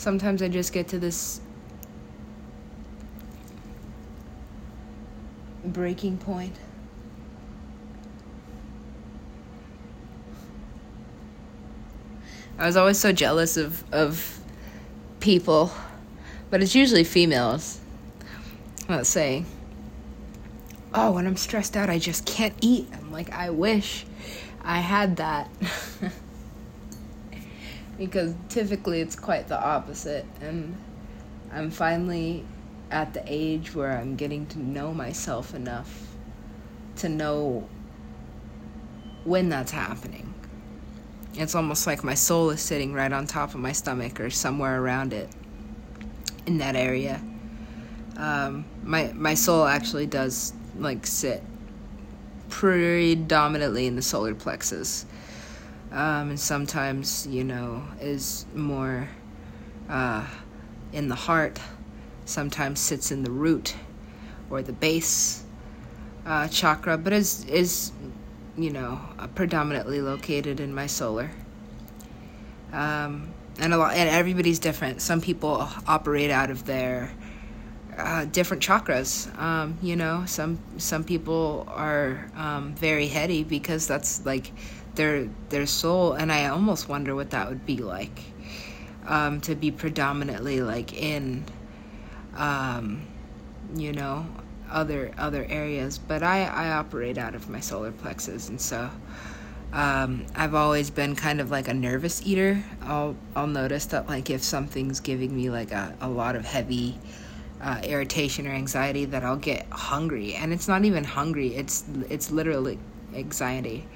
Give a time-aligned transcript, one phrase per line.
[0.00, 1.42] sometimes I just get to this
[5.62, 6.56] breaking point.
[12.58, 14.40] I was always so jealous of of
[15.20, 15.70] people,
[16.48, 17.80] but it's usually females.
[18.88, 19.44] Let's say,
[20.94, 22.88] oh, when I'm stressed out, I just can't eat.
[22.94, 24.06] I'm like, I wish
[24.62, 25.50] I had that.
[28.00, 30.74] because typically it's quite the opposite, and
[31.52, 32.46] I'm finally
[32.90, 36.08] at the age where I'm getting to know myself enough
[36.96, 37.68] to know
[39.24, 40.32] when that's happening.
[41.34, 44.82] It's almost like my soul is sitting right on top of my stomach or somewhere
[44.82, 45.28] around it
[46.46, 47.20] in that area.
[48.16, 51.42] Um, my my soul actually does like sit
[52.48, 55.04] predominantly in the solar plexus,
[55.92, 59.08] um, and sometimes you know is more
[59.88, 60.26] uh,
[60.92, 61.58] in the heart.
[62.24, 63.74] Sometimes sits in the root
[64.50, 65.42] or the base
[66.26, 67.92] uh, chakra, but is is
[68.56, 71.30] you know, uh, predominantly located in my solar.
[72.72, 75.02] Um, and a lot, and everybody's different.
[75.02, 77.12] Some people operate out of their
[77.96, 79.36] uh, different chakras.
[79.38, 84.52] Um, you know, some some people are um, very heady because that's like
[84.94, 88.20] their their soul, and I almost wonder what that would be like
[89.06, 91.44] um, to be predominantly like in,
[92.36, 93.06] um,
[93.74, 94.26] you know,
[94.70, 98.90] other other areas, but I, I operate out of my solar plexus, and so
[99.72, 102.62] um, I've always been kind of like a nervous eater.
[102.82, 106.98] I'll I'll notice that like if something's giving me like a, a lot of heavy
[107.60, 111.54] uh, irritation or anxiety, that I'll get hungry, and it's not even hungry.
[111.54, 112.78] It's it's literally
[113.14, 113.86] anxiety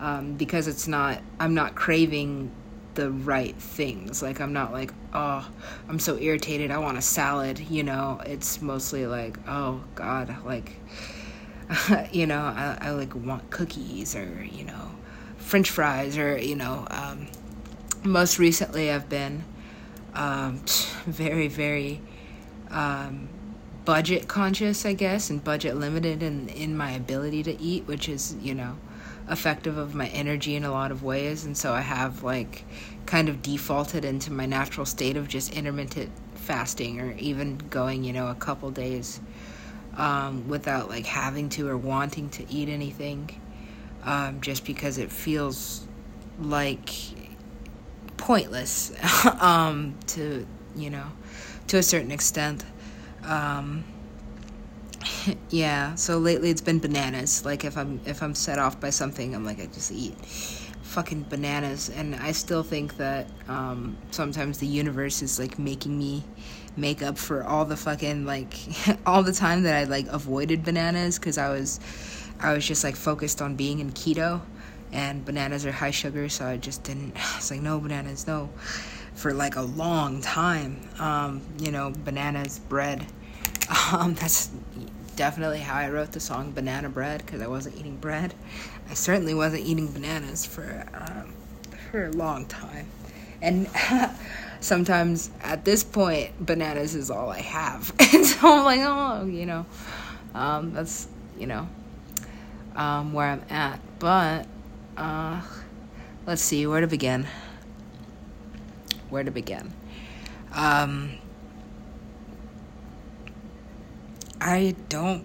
[0.00, 1.20] um, because it's not.
[1.38, 2.50] I'm not craving
[2.94, 4.22] the right things.
[4.22, 5.48] Like I'm not like, oh,
[5.88, 6.70] I'm so irritated.
[6.70, 7.58] I want a salad.
[7.58, 10.72] You know, it's mostly like, oh God, like,
[12.12, 14.90] you know, I, I like want cookies or you know,
[15.38, 16.86] French fries or you know.
[16.90, 17.28] Um,
[18.02, 19.44] most recently, I've been
[20.14, 20.58] um,
[21.06, 22.00] very, very
[22.70, 23.28] um,
[23.84, 28.36] budget conscious, I guess, and budget limited in in my ability to eat, which is
[28.40, 28.76] you know
[29.28, 32.64] effective of my energy in a lot of ways and so i have like
[33.06, 38.12] kind of defaulted into my natural state of just intermittent fasting or even going you
[38.12, 39.20] know a couple days
[39.96, 43.30] um, without like having to or wanting to eat anything
[44.02, 45.86] um, just because it feels
[46.40, 46.90] like
[48.16, 48.92] pointless
[49.40, 51.06] um, to you know
[51.68, 52.64] to a certain extent.
[53.24, 53.84] Um,
[55.50, 57.44] yeah, so lately it's been bananas.
[57.44, 60.14] Like if I'm if I'm set off by something, I'm like I just eat
[60.82, 66.22] fucking bananas and I still think that um, sometimes the universe is like making me
[66.76, 68.54] make up for all the fucking like
[69.06, 71.80] all the time that I like avoided bananas cuz I was
[72.38, 74.40] I was just like focused on being in keto
[74.92, 78.50] and bananas are high sugar so I just didn't it's like no bananas no
[79.14, 83.04] for like a long time um, you know bananas bread
[83.92, 84.50] um, that's
[85.16, 88.34] definitely how I wrote the song Banana Bread because I wasn't eating bread.
[88.90, 91.32] I certainly wasn't eating bananas for um,
[91.90, 92.88] for a long time.
[93.40, 93.68] And
[94.60, 97.92] sometimes at this point, bananas is all I have.
[98.00, 99.66] and so I'm like, oh, you know,
[100.34, 101.06] um, that's,
[101.38, 101.68] you know,
[102.74, 103.78] um, where I'm at.
[104.00, 104.46] But
[104.96, 105.40] uh,
[106.26, 107.26] let's see, where to begin?
[109.10, 109.72] Where to begin?
[110.52, 111.18] Um,
[114.40, 115.24] I don't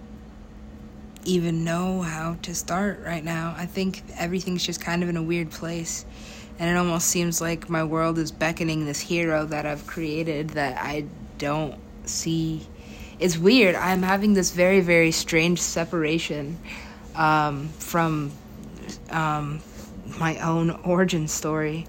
[1.24, 3.54] even know how to start right now.
[3.56, 6.04] I think everything's just kind of in a weird place.
[6.58, 10.76] And it almost seems like my world is beckoning this hero that I've created that
[10.82, 11.06] I
[11.38, 12.66] don't see.
[13.18, 13.74] It's weird.
[13.74, 16.58] I'm having this very, very strange separation
[17.14, 18.32] um, from
[19.10, 19.60] um,
[20.18, 21.86] my own origin story,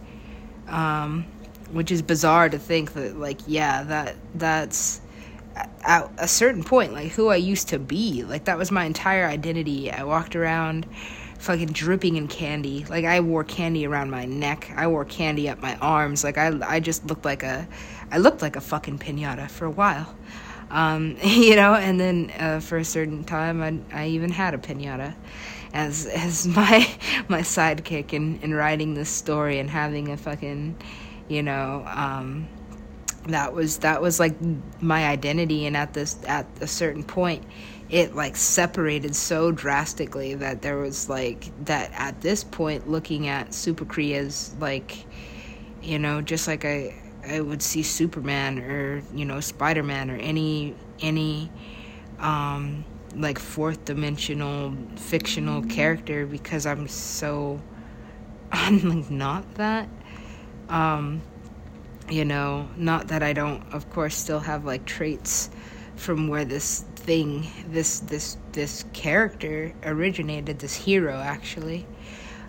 [0.67, 1.25] um,
[1.71, 5.01] which is bizarre to think that, like, yeah, that that's
[5.55, 8.23] at a certain point, like who I used to be.
[8.23, 9.91] Like that was my entire identity.
[9.91, 10.85] I walked around
[11.39, 12.85] fucking dripping in candy.
[12.89, 14.71] Like I wore candy around my neck.
[14.75, 16.23] I wore candy up my arms.
[16.23, 17.67] Like I I just looked like a
[18.11, 20.15] I looked like a fucking piñata for a while.
[20.69, 24.57] Um, you know, and then uh, for a certain time I I even had a
[24.57, 25.15] piñata
[25.73, 26.87] as as my
[27.27, 30.75] my sidekick in in writing this story and having a fucking
[31.27, 32.47] you know um
[33.27, 34.35] that was that was like
[34.81, 37.43] my identity and at this at a certain point
[37.89, 43.49] it like separated so drastically that there was like that at this point looking at
[43.49, 45.05] Supacree's like
[45.81, 46.95] you know just like I
[47.27, 51.51] I would see Superman or you know Spider Man or any any
[52.19, 52.85] um,
[53.15, 57.61] like fourth dimensional fictional character because I'm so
[58.51, 59.89] I'm like not that.
[60.69, 61.21] Um,
[62.11, 65.49] you know, not that I don't, of course, still have like traits
[65.95, 71.85] from where this thing, this this this character originated, this hero actually.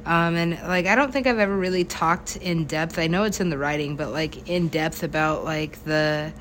[0.05, 2.99] Um, and like I don't think I've ever really talked in depth.
[2.99, 6.33] I know it's in the writing, but like in depth about like the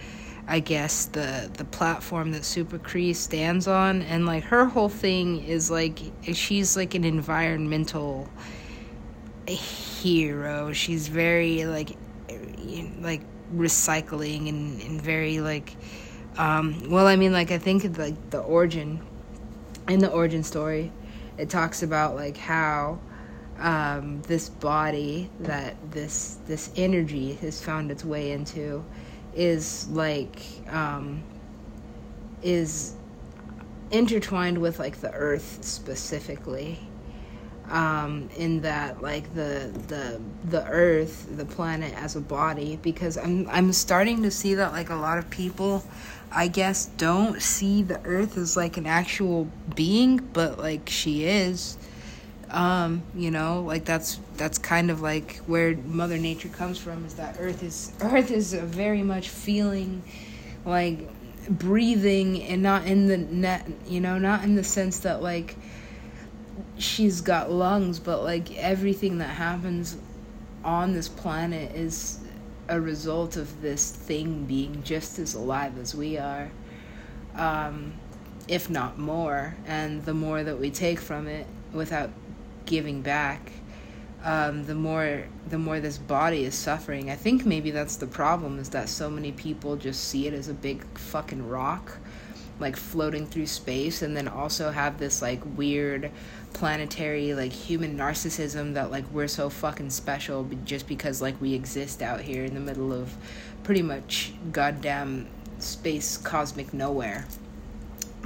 [0.48, 5.70] I guess the the platform that Supacree stands on and like her whole thing is
[5.70, 6.00] like
[6.34, 8.28] she's like an environmental
[9.48, 10.74] hero.
[10.74, 11.92] She's very like
[13.02, 13.22] like
[13.54, 15.76] recycling and, and very like
[16.38, 19.02] um well I mean like I think like the origin
[19.90, 20.92] in the origin story
[21.38, 23.00] it talks about like how
[23.62, 28.84] um, this body that this this energy has found its way into
[29.36, 31.24] is like um,
[32.42, 32.96] is
[33.92, 36.80] intertwined with like the earth specifically
[37.72, 43.48] um, in that like the the the earth the planet as a body because i'm
[43.50, 45.84] i'm starting to see that like a lot of people
[46.32, 51.78] i guess don't see the earth as like an actual being but like she is
[52.52, 57.06] um, you know, like that's that's kind of like where Mother Nature comes from.
[57.06, 60.04] Is that Earth is Earth is very much feeling,
[60.66, 61.00] like
[61.50, 65.56] breathing, and not in the net, you know, not in the sense that like
[66.81, 69.98] she's got lungs, but like everything that happens
[70.63, 72.19] on this planet is
[72.68, 76.50] a result of this thing being just as alive as we are,
[77.36, 77.94] um,
[78.48, 79.56] if not more.
[79.66, 82.10] And the more that we take from it without
[82.66, 83.51] giving back,
[84.24, 87.10] um, the more the more this body is suffering.
[87.10, 90.48] I think maybe that's the problem is that so many people just see it as
[90.48, 91.98] a big fucking rock,
[92.60, 96.12] like floating through space, and then also have this like weird
[96.53, 102.01] planetary like human narcissism that like we're so fucking special just because like we exist
[102.01, 103.15] out here in the middle of
[103.63, 105.27] pretty much goddamn
[105.59, 107.25] space cosmic nowhere.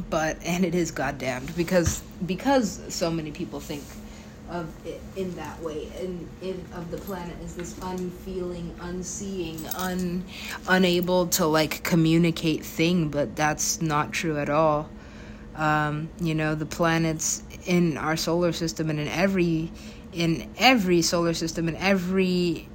[0.10, 3.83] But and it is goddamned because because so many people think
[4.50, 5.89] of it in that way.
[6.00, 10.25] And in of the planet is this unfeeling unseeing un
[10.68, 14.89] unable to like communicate thing but that's not true at all.
[15.56, 19.72] Um, you know the planets in our solar system and in every
[20.14, 22.68] in every solar system and every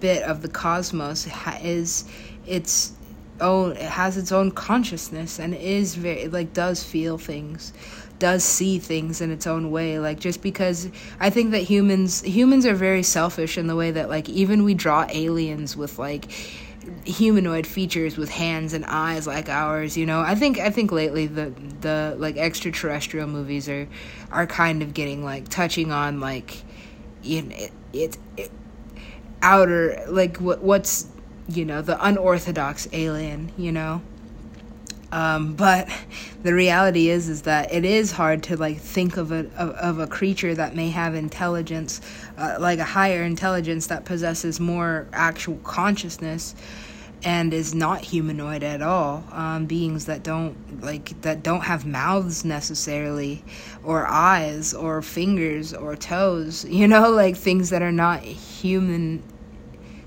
[0.00, 1.28] bit of the cosmos
[1.62, 2.04] is
[2.46, 2.92] its
[3.40, 7.72] own it has its own consciousness and is very like does feel things
[8.18, 10.88] does see things in its own way like just because
[11.18, 14.74] i think that humans humans are very selfish in the way that like even we
[14.74, 16.30] draw aliens with like
[17.04, 20.20] humanoid features with hands and eyes like ours you know?
[20.20, 23.88] I think i think lately the the like extraterrestrial movies are
[24.30, 26.62] are kind of getting like touching on like
[27.22, 28.50] you know, it, it, it
[29.42, 31.08] outer like what what's
[31.48, 34.00] you know the unorthodox alien you know
[35.12, 35.90] um, but
[36.42, 39.98] the reality is, is that it is hard to like think of a of, of
[39.98, 42.00] a creature that may have intelligence,
[42.38, 46.54] uh, like a higher intelligence that possesses more actual consciousness,
[47.24, 49.22] and is not humanoid at all.
[49.32, 53.44] Um, beings that don't like that don't have mouths necessarily,
[53.84, 56.64] or eyes, or fingers, or toes.
[56.82, 59.22] You know, like things that are not human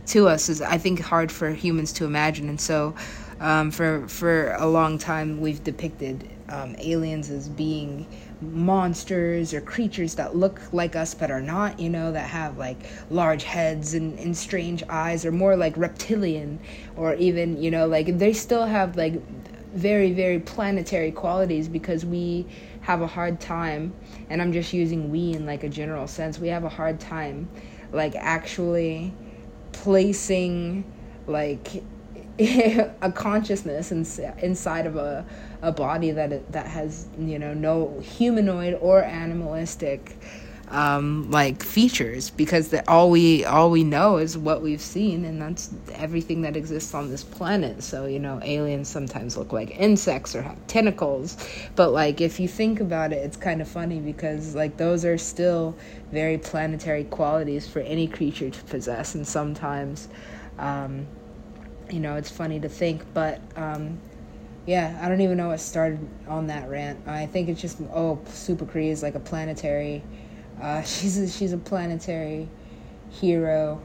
[0.07, 2.95] to us is I think hard for humans to imagine, and so
[3.39, 8.07] um, for for a long time, we've depicted um, aliens as being
[8.41, 12.77] monsters or creatures that look like us but are not, you know, that have like
[13.09, 16.59] large heads and, and strange eyes, or more like reptilian,
[16.95, 19.21] or even, you know, like they still have like
[19.73, 22.45] very, very planetary qualities because we
[22.81, 23.93] have a hard time,
[24.29, 27.49] and I'm just using we in like a general sense, we have a hard time
[27.91, 29.13] like actually
[29.71, 30.83] placing
[31.27, 31.83] like
[32.39, 34.05] a consciousness in,
[34.39, 35.25] inside of a,
[35.61, 40.17] a body that that has you know no humanoid or animalistic
[40.67, 45.41] um, like features because the, all we all we know is what we've seen and
[45.41, 47.83] that's everything that exists on this planet.
[47.83, 51.37] So you know aliens sometimes look like insects or have tentacles
[51.75, 55.17] but like if you think about it it's kind of funny because like those are
[55.17, 55.75] still
[56.11, 60.09] very planetary qualities for any creature to possess and sometimes
[60.57, 61.05] um,
[61.89, 63.99] you know, it's funny to think, but um,
[64.65, 67.07] yeah, I don't even know what started on that rant.
[67.07, 70.03] I think it's just oh, Supacree is like a planetary.
[70.61, 72.49] Uh, she's a, she's a planetary
[73.11, 73.81] hero,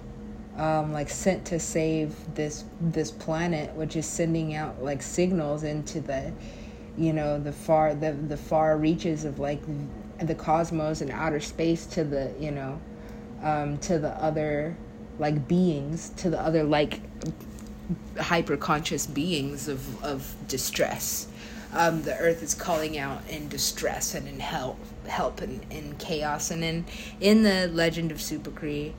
[0.57, 6.01] um, like sent to save this this planet, which is sending out like signals into
[6.01, 6.33] the,
[6.97, 9.61] you know, the far the the far reaches of like
[10.23, 12.81] the cosmos and outer space to the you know,
[13.43, 14.77] um, to the other
[15.19, 17.01] like beings, to the other like
[18.19, 21.27] hyper conscious beings of of distress.
[21.73, 26.51] Um, the earth is calling out in distress and in help help and in chaos
[26.51, 26.85] and in
[27.21, 28.93] in the legend of Supacree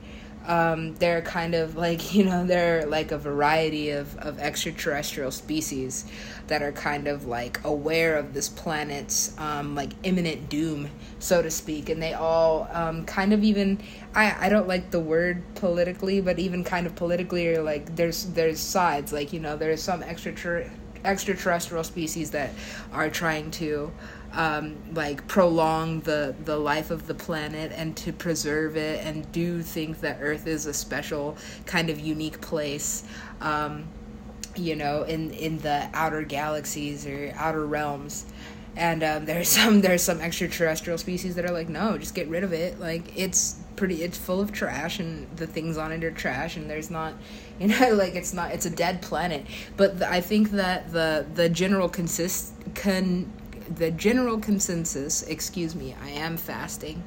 [0.46, 6.04] um, they're kind of like you know they're like a variety of, of extraterrestrial species
[6.48, 11.50] that are kind of like aware of this planet's um, like imminent doom so to
[11.50, 11.88] speak.
[11.88, 13.80] And they all um, kind of even
[14.14, 18.60] I, I don't like the word politically but even kind of politically like there's there's
[18.60, 19.12] sides.
[19.12, 22.50] Like you know there's some extraterrestrial extraterrestrial species that
[22.92, 23.90] are trying to
[24.32, 29.62] um, like prolong the the life of the planet and to preserve it and do
[29.62, 31.36] think that Earth is a special
[31.66, 33.04] kind of unique place.
[33.40, 33.88] Um,
[34.54, 38.26] you know, in in the outer galaxies or outer realms,
[38.76, 42.44] and um, there's some there's some extraterrestrial species that are like, no, just get rid
[42.44, 42.80] of it.
[42.80, 46.68] Like it's pretty, it's full of trash, and the things on it are trash, and
[46.68, 47.14] there's not,
[47.58, 49.46] you know, like it's not, it's a dead planet.
[49.76, 53.32] But the, I think that the the general consist con
[53.76, 57.02] the general consensus, excuse me, I am fasting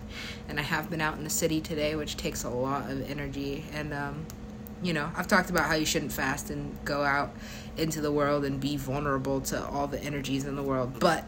[0.47, 3.65] and I have been out in the city today, which takes a lot of energy.
[3.73, 4.25] And, um,
[4.81, 7.35] you know, I've talked about how you shouldn't fast and go out
[7.77, 10.99] into the world and be vulnerable to all the energies in the world.
[10.99, 11.25] But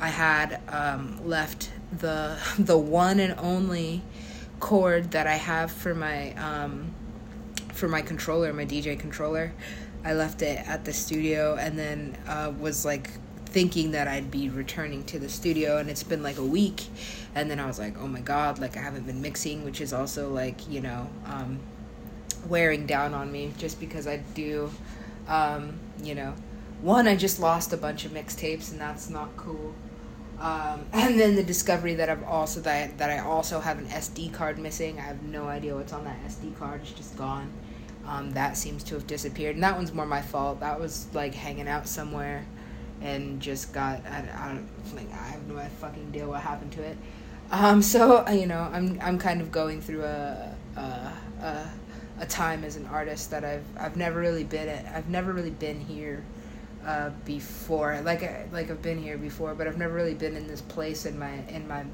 [0.00, 4.02] I had um, left the the one and only
[4.60, 6.94] cord that I have for my um,
[7.72, 9.52] for my controller, my DJ controller.
[10.04, 13.10] I left it at the studio and then uh, was like
[13.52, 16.86] thinking that I'd be returning to the studio and it's been like a week
[17.34, 19.92] and then I was like, "Oh my god, like I haven't been mixing," which is
[19.92, 21.58] also like, you know, um,
[22.48, 24.70] wearing down on me just because I do
[25.28, 26.34] um, you know,
[26.80, 29.74] one I just lost a bunch of mixtapes and that's not cool.
[30.40, 33.86] Um, and then the discovery that I've also that I, that I also have an
[33.86, 34.98] SD card missing.
[34.98, 36.80] I have no idea what's on that SD card.
[36.82, 37.52] It's just gone.
[38.04, 40.58] Um, that seems to have disappeared, and that one's more my fault.
[40.58, 42.44] That was like hanging out somewhere
[43.02, 46.82] and just got I, I don't like I have no fucking idea what happened to
[46.82, 46.96] it.
[47.50, 51.70] Um, so you know I'm I'm kind of going through a a, a
[52.20, 54.86] a time as an artist that I've I've never really been at.
[54.94, 56.24] I've never really been here
[56.86, 58.00] uh, before.
[58.02, 61.06] Like I, like I've been here before, but I've never really been in this place
[61.06, 61.84] in my in my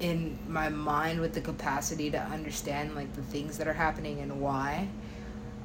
[0.00, 4.40] in my mind with the capacity to understand like the things that are happening and
[4.40, 4.88] why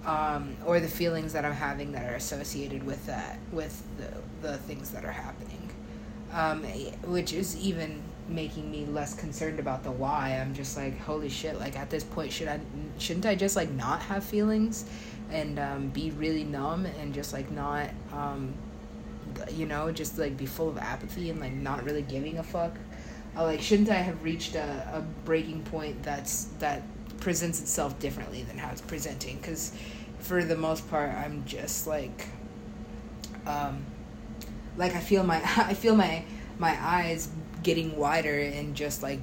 [0.06, 4.58] um, or the feelings that I'm having that are associated with that, with the, the
[4.60, 5.70] things that are happening,
[6.34, 6.64] um,
[7.12, 10.38] which is even making me less concerned about the why.
[10.40, 11.60] I'm just like, holy shit!
[11.60, 12.60] Like at this point, should I,
[12.98, 14.86] shouldn't I just like not have feelings,
[15.32, 18.54] and um, be really numb and just like not, um,
[19.52, 22.74] you know, just like be full of apathy and like not really giving a fuck.
[23.36, 26.82] Uh, like, shouldn't I have reached a, a breaking point that's that
[27.20, 29.38] presents itself differently than how it's presenting?
[29.38, 29.72] Because
[30.20, 32.28] for the most part, I'm just like,
[33.46, 33.86] um,
[34.78, 36.24] like I feel my I feel my
[36.60, 37.30] my eyes
[37.64, 39.20] getting wider and just like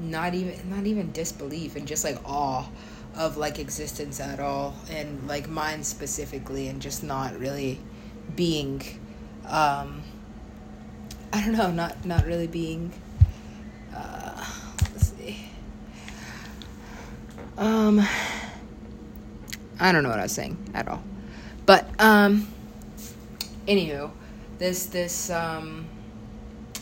[0.00, 2.68] not even not even disbelief and just like awe
[3.16, 7.80] of like existence at all and like mine specifically and just not really
[8.36, 8.80] being
[9.46, 10.02] um
[11.32, 12.92] I don't know not not really being
[13.94, 14.44] uh
[14.92, 15.44] let's see
[17.60, 18.00] um
[19.78, 21.02] I don't know what I was saying at all.
[21.66, 22.48] But um
[23.68, 24.10] anywho,
[24.58, 25.86] this this um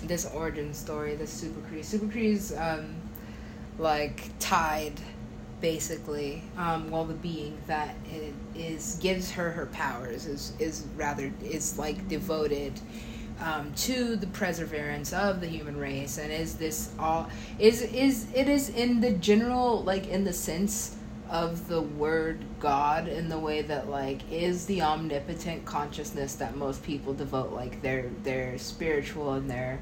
[0.05, 1.85] this origin story, this Supacree.
[1.85, 2.95] Super Cree's um
[3.79, 4.95] like tied
[5.61, 11.33] basically um well the being that it is gives her her powers is is rather
[11.43, 12.81] is like devoted
[13.41, 17.29] um, to the perseverance of the human race and is this all
[17.59, 20.97] is is it is in the general like in the sense
[21.31, 26.83] of the word God in the way that like is the omnipotent consciousness that most
[26.83, 29.79] people devote like their their spiritual and their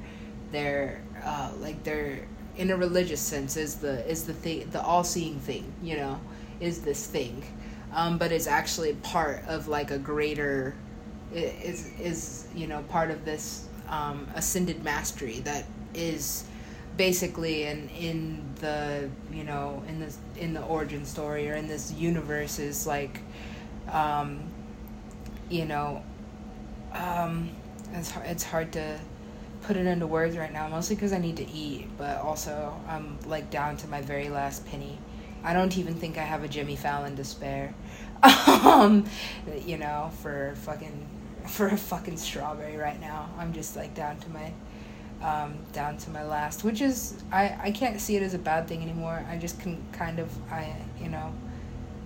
[0.53, 5.05] their uh, like their in a religious sense is the is the thing the all
[5.05, 6.21] seeing thing you know
[6.61, 7.45] is this thing.
[7.93, 10.75] Um, but it's actually part of like a greater
[11.37, 15.65] is is you know part of this um, ascended mastery that
[15.95, 16.45] is
[16.97, 21.93] basically in in the you know in this in the origin story or in this
[21.93, 23.21] universe is like
[23.93, 24.41] um
[25.51, 26.03] you know
[26.93, 27.51] um
[27.93, 28.99] it's it's hard to
[29.63, 33.19] put it into words right now mostly because I need to eat but also I'm
[33.27, 34.99] like down to my very last penny
[35.47, 37.73] I don't even think I have a Jimmy Fallon to spare.
[38.47, 39.05] um,
[39.65, 41.07] you know, for fucking
[41.47, 43.31] for a fucking strawberry right now.
[43.39, 44.53] I'm just like down to my
[45.23, 48.69] um, down to my last, which is I I can't see it as a bad
[48.69, 49.25] thing anymore.
[49.31, 51.33] I just can kind of I you know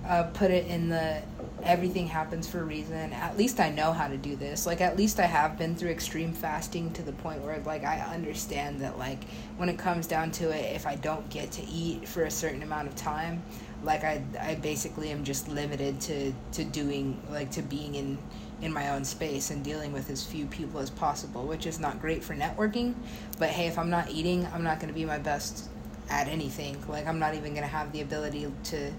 [0.06, 1.22] uh, put it in the
[1.62, 3.12] everything happens for a reason.
[3.12, 4.66] At least I know how to do this.
[4.66, 8.00] Like at least I have been through extreme fasting to the point where like I
[8.00, 9.24] understand that like
[9.56, 12.62] when it comes down to it, if I don't get to eat for a certain
[12.62, 13.42] amount of time,
[13.82, 18.18] like I I basically am just limited to to doing like to being in
[18.62, 22.00] in my own space and dealing with as few people as possible, which is not
[22.00, 22.94] great for networking.
[23.38, 25.68] But hey, if I'm not eating, I'm not going to be my best
[26.10, 26.76] at anything.
[26.88, 28.92] Like I'm not even going to have the ability to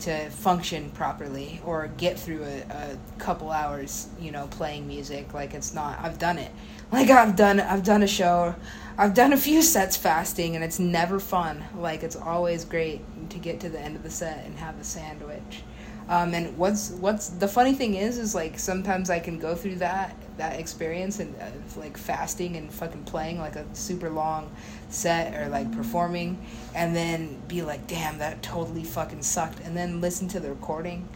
[0.00, 5.54] to function properly or get through a, a couple hours you know playing music like
[5.54, 6.52] it's not i've done it
[6.92, 8.54] like i've done i've done a show
[8.96, 13.38] i've done a few sets fasting and it's never fun like it's always great to
[13.38, 15.62] get to the end of the set and have a sandwich
[16.08, 19.76] um, and what's what's the funny thing is is like sometimes I can go through
[19.76, 24.50] that that experience and uh, like fasting and fucking playing like a super long
[24.88, 26.38] set or like performing
[26.74, 29.60] and then be like damn that totally fucking sucked.
[29.60, 31.08] And then listen to the recording.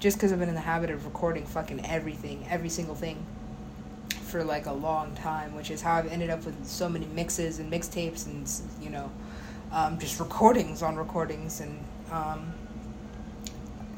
[0.00, 3.24] Just because I've been in the habit of recording fucking everything every single thing
[4.24, 7.58] for like a long time which is how I've ended up with so many mixes
[7.58, 8.50] and mixtapes and
[8.82, 9.10] you know
[9.72, 11.78] um, just recordings on recordings and
[12.10, 12.52] um,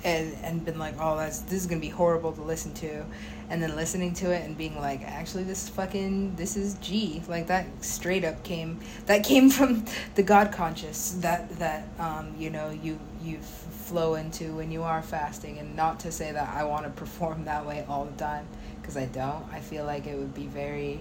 [0.05, 3.05] and and been like, oh, that's this is gonna be horrible to listen to,
[3.51, 7.23] and then listening to it and being like, actually, this fucking this is G.
[7.29, 12.51] Like that straight up came that came from the God conscious that that um you
[12.51, 16.65] know you you flow into when you are fasting, and not to say that I
[16.65, 18.47] want to perform that way all the time
[18.81, 19.45] because I don't.
[19.53, 21.01] I feel like it would be very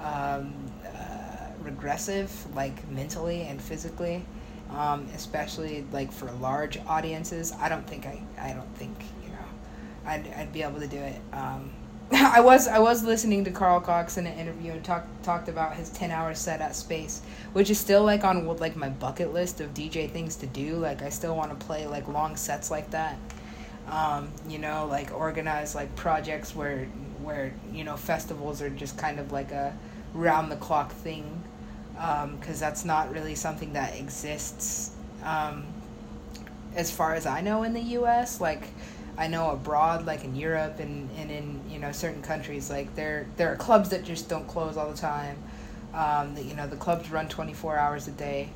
[0.00, 0.52] um,
[0.84, 4.24] uh, regressive, like mentally and physically
[4.76, 7.52] um, especially like for large audiences.
[7.58, 10.98] I don't think I, I don't think you know, I'd, I'd be able to do
[10.98, 11.20] it.
[11.32, 11.70] Um,
[12.12, 15.76] I was I was listening to Carl Cox in an interview and talked talked about
[15.76, 19.60] his ten hour set at Space, which is still like on like my bucket list
[19.60, 20.76] of DJ things to do.
[20.76, 23.18] Like I still want to play like long sets like that.
[23.88, 26.84] Um, you know, like organize like projects where
[27.22, 29.76] where you know festivals are just kind of like a
[30.12, 31.42] round the clock thing
[32.02, 34.90] because um, that's not really something that exists
[35.22, 35.64] um,
[36.74, 38.40] as far as I know in the U.S.
[38.40, 38.64] Like
[39.16, 43.26] I know abroad, like in Europe and, and in you know certain countries, like there
[43.36, 45.36] there are clubs that just don't close all the time.
[45.94, 48.48] Um, you know the clubs run twenty four hours a day,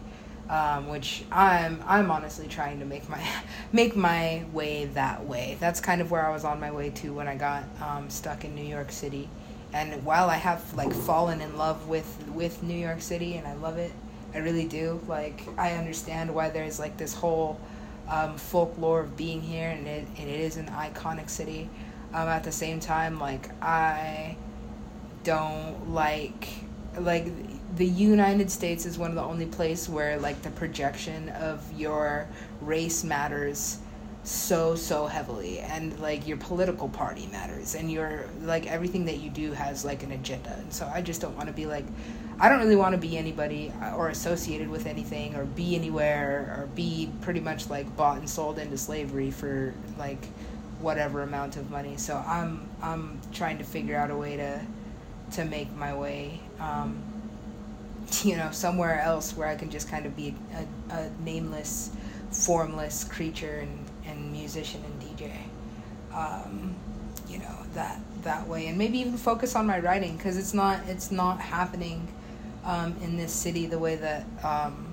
[0.51, 3.25] um, which I'm I'm honestly trying to make my
[3.73, 5.57] make my way that way.
[5.61, 8.45] That's kind of where I was on my way to when I got um, stuck
[8.45, 9.29] in New York City
[9.73, 13.55] and while I have like fallen in love with with New York City and I
[13.55, 13.93] love it,
[14.35, 15.01] I really do.
[15.07, 17.61] Like I understand why there's like this whole
[18.09, 21.69] um, folklore of being here, and it and it is an iconic city.
[22.15, 24.37] Um, at the same time, like I
[25.25, 26.49] don't like
[26.99, 27.27] like
[27.77, 32.29] the United States is one of the only place where like the projection of your
[32.61, 33.79] race matters
[34.27, 39.31] so so heavily and like your political party matters and your like everything that you
[39.31, 41.85] do has like an agenda and so i just don't want to be like
[42.41, 46.57] i don't really want to be anybody uh, or associated with anything or be anywhere
[46.59, 50.27] or be pretty much like bought and sold into slavery for like
[50.81, 54.61] whatever amount of money so i'm i'm trying to figure out a way to
[55.31, 57.01] to make my way um,
[58.25, 60.35] you know somewhere else where i can just kind of be
[60.91, 61.93] a, a nameless
[62.33, 63.86] formless creature and and
[64.47, 65.33] musician and DJ.
[66.15, 66.75] Um,
[67.29, 70.79] you know that that way, and maybe even focus on my writing because it's not
[70.87, 72.07] it's not happening
[72.65, 74.87] um, in this city the way that um,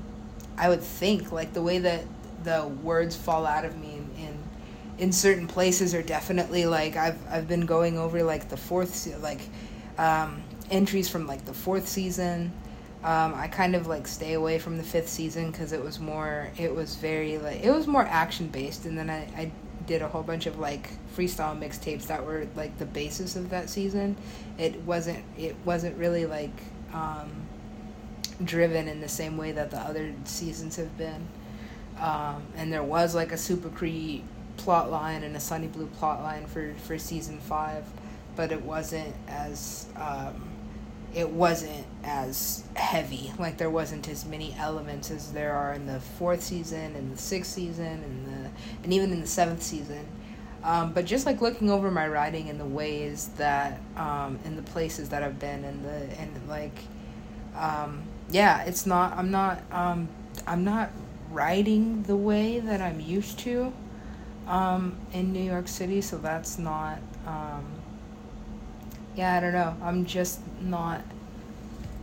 [0.57, 1.31] I would think.
[1.31, 2.05] Like the way that
[2.43, 4.37] the words fall out of me in, in
[4.97, 9.41] in certain places are definitely like I've I've been going over like the fourth like
[9.99, 12.51] um, entries from like the fourth season
[13.03, 16.49] um, I kind of like stay away from the fifth season because it was more,
[16.57, 18.85] it was very like, it was more action based.
[18.85, 19.51] And then I, I
[19.85, 23.69] did a whole bunch of like freestyle mixtapes that were like the basis of that
[23.69, 24.15] season.
[24.57, 26.55] It wasn't, it wasn't really like
[26.93, 27.29] um,
[28.45, 31.27] driven in the same way that the other seasons have been.
[31.99, 34.21] Um, and there was like a Supacree
[34.55, 37.83] plot line and a Sunny Blue plot line for, for season five,
[38.37, 40.49] but it wasn't as, um,
[41.13, 43.31] it wasn't as heavy.
[43.39, 47.17] Like there wasn't as many elements as there are in the fourth season and the
[47.17, 48.49] sixth season and the
[48.83, 50.05] and even in the seventh season.
[50.63, 54.61] Um, but just like looking over my writing and the ways that um, in the
[54.61, 56.77] places that I've been and the and like
[57.55, 60.07] um, yeah, it's not I'm not um,
[60.47, 60.91] I'm not
[61.31, 63.73] writing the way that I'm used to
[64.47, 66.99] um, in New York City, so that's not.
[67.25, 67.65] Um,
[69.15, 69.75] yeah, I don't know.
[69.81, 71.01] I'm just not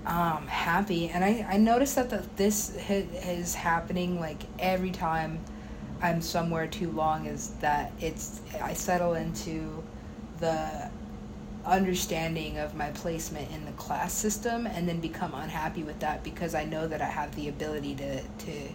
[0.07, 5.41] um, happy, and I I noticed that the, this is happening like every time
[6.01, 7.27] I'm somewhere too long.
[7.27, 9.83] Is that it's I settle into
[10.39, 10.91] the
[11.67, 16.55] understanding of my placement in the class system and then become unhappy with that because
[16.55, 18.69] I know that I have the ability to to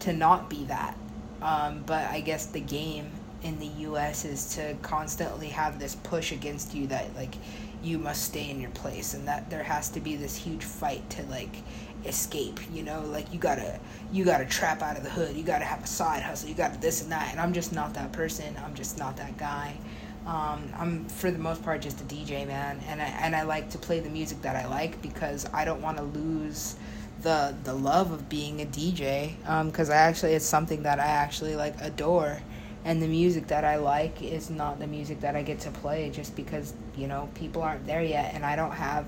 [0.00, 0.96] to not be that.
[1.42, 3.10] Um, but I guess the game
[3.44, 7.34] in the US is to constantly have this push against you that like
[7.82, 11.08] you must stay in your place and that there has to be this huge fight
[11.10, 11.56] to like
[12.06, 13.78] escape you know like you gotta
[14.12, 16.78] you gotta trap out of the hood you gotta have a side hustle you gotta
[16.78, 19.74] this and that and i'm just not that person i'm just not that guy
[20.26, 23.68] um, I'm for the most part just a DJ man, and I and I like
[23.70, 26.76] to play the music that I like because I don't want to lose
[27.20, 29.34] the the love of being a DJ.
[29.66, 32.40] Because um, I actually it's something that I actually like adore,
[32.84, 36.10] and the music that I like is not the music that I get to play
[36.10, 39.06] just because you know people aren't there yet, and I don't have.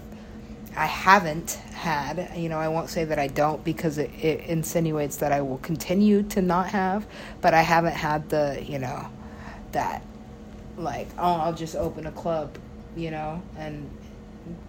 [0.78, 5.16] I haven't had, you know, I won't say that I don't because it, it insinuates
[5.18, 7.06] that I will continue to not have,
[7.40, 9.08] but I haven't had the, you know,
[9.72, 10.02] that
[10.76, 12.56] like oh i'll just open a club
[12.96, 13.90] you know and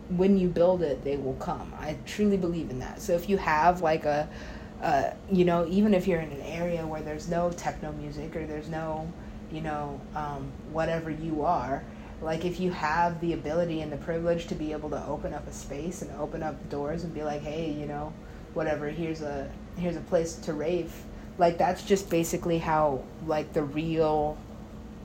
[0.09, 3.37] when you build it they will come i truly believe in that so if you
[3.37, 4.27] have like a
[4.81, 8.45] uh, you know even if you're in an area where there's no techno music or
[8.45, 9.11] there's no
[9.51, 11.83] you know um, whatever you are
[12.21, 15.47] like if you have the ability and the privilege to be able to open up
[15.47, 18.11] a space and open up doors and be like hey you know
[18.53, 20.91] whatever here's a here's a place to rave
[21.37, 24.37] like that's just basically how like the real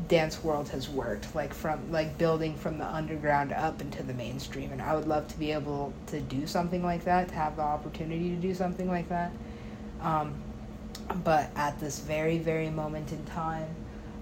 [0.08, 4.72] dance world has worked like from like building from the underground up into the mainstream.
[4.72, 7.62] And i would love to be able to do something like that to have the
[7.62, 9.32] opportunity to do something like that
[10.02, 10.34] um,
[11.24, 13.68] but at this very very moment in time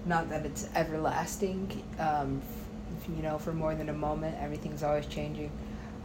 [0.05, 2.41] not that it's everlasting um,
[3.15, 5.51] you know for more than a moment everything's always changing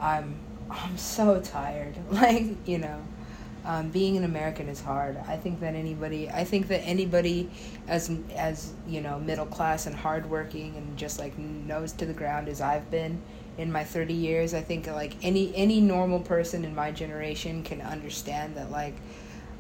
[0.00, 0.34] i'm
[0.70, 3.00] i'm so tired like you know
[3.66, 5.16] um, being an American is hard.
[5.26, 7.50] I think that anybody, I think that anybody,
[7.88, 12.48] as as you know, middle class and hardworking and just like nose to the ground
[12.48, 13.20] as I've been
[13.58, 17.80] in my 30 years, I think like any any normal person in my generation can
[17.80, 18.94] understand that like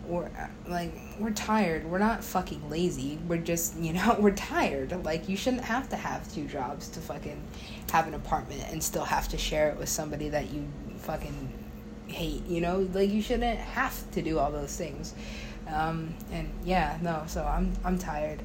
[0.06, 0.30] we're
[0.66, 1.84] like we're tired.
[1.84, 3.18] We're not fucking lazy.
[3.26, 5.04] We're just you know we're tired.
[5.04, 7.42] Like you shouldn't have to have two jobs to fucking
[7.92, 10.66] have an apartment and still have to share it with somebody that you
[10.98, 11.52] fucking
[12.08, 15.14] hate you know like you shouldn't have to do all those things
[15.68, 18.40] um, and yeah no so i'm i'm tired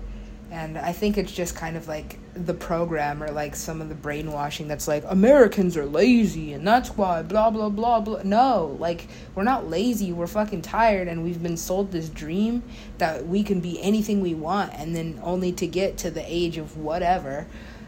[0.51, 3.95] and i think it's just kind of like the program or like some of the
[3.95, 9.07] brainwashing that's like americans are lazy and that's why blah blah blah blah no like
[9.33, 12.61] we're not lazy we're fucking tired and we've been sold this dream
[12.99, 16.57] that we can be anything we want and then only to get to the age
[16.57, 17.47] of whatever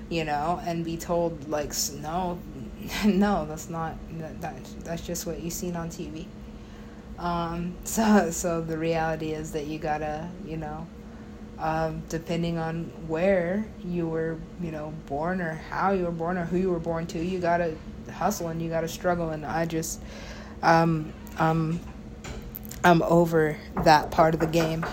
[0.10, 2.40] you know and be told like no
[3.06, 6.26] no, that's not that, that that's just what you've seen on TV.
[7.18, 10.88] Um, so so the reality is that you gotta you know,
[11.64, 16.44] um, depending on where you were you know born or how you were born or
[16.44, 17.76] who you were born to, you gotta
[18.12, 19.30] hustle and you gotta struggle.
[19.30, 20.02] And I just
[20.62, 21.80] um um
[22.84, 24.86] I'm over that part of the game.